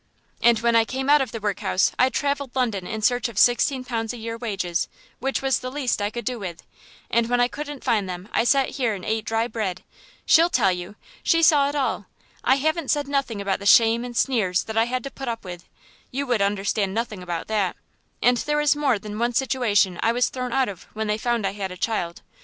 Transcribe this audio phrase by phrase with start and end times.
[0.41, 3.83] "And when I came out of the workhouse I travelled London in search of sixteen
[3.83, 4.87] pounds a year wages,
[5.19, 6.63] which was the least I could do with,
[7.11, 9.83] and when I didn't find them I sat here and ate dry bread.
[10.25, 12.07] She'll tell you she saw it all.
[12.43, 15.65] I haven't said nothing about the shame and sneers I had to put up with
[16.09, 17.75] you would understand nothing about that,
[18.23, 21.45] and there was more than one situation I was thrown out of when they found
[21.45, 22.23] I had a child.